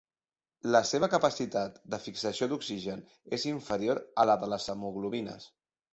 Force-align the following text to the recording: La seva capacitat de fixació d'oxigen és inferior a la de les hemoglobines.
La 0.75 0.79
seva 0.91 1.09
capacitat 1.13 1.77
de 1.95 1.99
fixació 2.07 2.49
d'oxigen 2.53 3.03
és 3.39 3.45
inferior 3.53 4.01
a 4.25 4.29
la 4.31 4.39
de 4.45 4.51
les 4.55 4.67
hemoglobines. 4.75 5.47